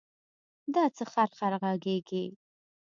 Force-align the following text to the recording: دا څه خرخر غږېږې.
دا 0.73 0.83
څه 0.95 1.03
خرخر 1.11 1.53
غږېږې. 1.61 2.25